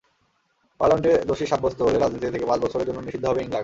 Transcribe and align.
পার্লামেন্টে 0.79 1.11
দোষী 1.29 1.45
সাব্যস্ত 1.45 1.79
হলে 1.81 1.97
রাজনীতি 1.97 2.27
থেকে 2.31 2.45
পাঁচ 2.45 2.59
বছরের 2.61 2.87
জন্য 2.87 2.99
নিষিদ্ধ 2.99 3.25
হবেন 3.27 3.43
ইংলাক। 3.45 3.59